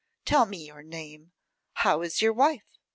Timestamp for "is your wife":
2.01-2.79